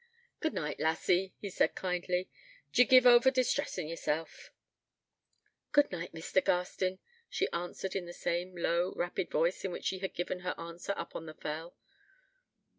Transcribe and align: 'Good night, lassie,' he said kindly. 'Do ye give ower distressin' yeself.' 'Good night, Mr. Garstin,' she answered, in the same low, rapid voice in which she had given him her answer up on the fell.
'Good 0.39 0.53
night, 0.55 0.79
lassie,' 0.79 1.35
he 1.37 1.51
said 1.51 1.75
kindly. 1.75 2.27
'Do 2.73 2.81
ye 2.81 2.87
give 2.87 3.05
ower 3.05 3.19
distressin' 3.29 3.87
yeself.' 3.87 4.49
'Good 5.73 5.91
night, 5.91 6.11
Mr. 6.11 6.43
Garstin,' 6.43 6.97
she 7.29 7.47
answered, 7.51 7.95
in 7.95 8.07
the 8.07 8.11
same 8.11 8.57
low, 8.57 8.93
rapid 8.95 9.29
voice 9.29 9.63
in 9.63 9.69
which 9.71 9.85
she 9.85 9.99
had 9.99 10.15
given 10.15 10.39
him 10.39 10.43
her 10.45 10.59
answer 10.59 10.95
up 10.97 11.15
on 11.15 11.27
the 11.27 11.35
fell. 11.35 11.77